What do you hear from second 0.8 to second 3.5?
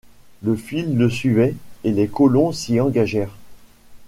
le suivait, et les colons s’y engagèrent.